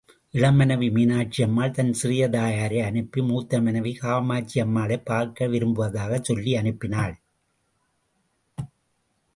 [0.29, 7.13] இளம் மனைவி மீனாட்சியம்மாள் தன் சிறிய தாயாரை அனுப்பி, மூத்த மனைவி காமாட்சியம்மாளைப் பார்க்க விரும்புவதாக சொல்வி அனுப்பினாள்.